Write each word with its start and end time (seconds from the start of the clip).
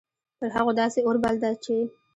پر 0.39 0.47
هغو 0.55 0.71
داسي 0.79 0.99
اور 1.05 1.17
بل 1.23 1.35
ده 1.43 1.51
چې 1.63 1.75